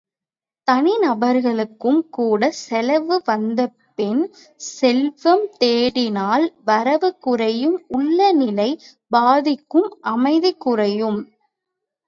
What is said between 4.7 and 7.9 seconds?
செல்வம் தேடினால் வரவு குறையும்